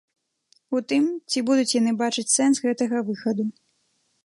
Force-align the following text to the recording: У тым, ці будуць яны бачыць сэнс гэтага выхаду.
У 0.77 0.81
тым, 0.93 1.03
ці 1.33 1.43
будуць 1.51 1.75
яны 1.81 1.91
бачыць 2.01 2.33
сэнс 2.37 2.65
гэтага 2.67 3.05
выхаду. 3.13 3.49